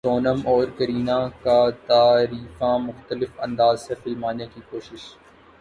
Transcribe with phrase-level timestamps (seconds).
[0.05, 1.59] سونم اور کرینہ کا
[1.87, 5.03] تعریفاں مختلف انداز سے فلمانے کی کوشش